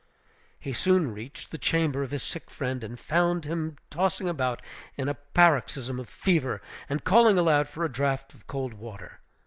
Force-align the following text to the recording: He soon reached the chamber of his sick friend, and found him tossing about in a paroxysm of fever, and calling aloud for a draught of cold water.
He 0.59 0.73
soon 0.73 1.11
reached 1.13 1.51
the 1.51 1.59
chamber 1.59 2.01
of 2.01 2.09
his 2.09 2.23
sick 2.23 2.49
friend, 2.49 2.83
and 2.83 2.99
found 2.99 3.45
him 3.45 3.75
tossing 3.91 4.27
about 4.27 4.59
in 4.97 5.07
a 5.07 5.13
paroxysm 5.13 5.99
of 5.99 6.09
fever, 6.09 6.59
and 6.89 7.03
calling 7.03 7.37
aloud 7.37 7.69
for 7.69 7.85
a 7.85 7.91
draught 7.91 8.33
of 8.33 8.47
cold 8.47 8.73
water. 8.73 9.19